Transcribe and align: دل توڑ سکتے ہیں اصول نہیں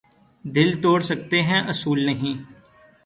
دل 0.45 0.69
توڑ 0.81 0.99
سکتے 1.01 1.41
ہیں 1.41 1.61
اصول 1.71 2.05
نہیں 2.05 2.35